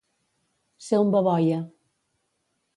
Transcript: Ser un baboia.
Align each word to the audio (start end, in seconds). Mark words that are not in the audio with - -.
Ser 0.85 1.01
un 1.03 1.13
baboia. 1.17 1.61